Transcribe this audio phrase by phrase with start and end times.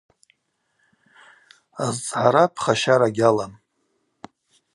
[1.85, 3.53] Азцӏгӏара пхащара гьамам.